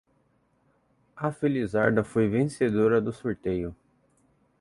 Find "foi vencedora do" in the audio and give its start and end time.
2.03-3.13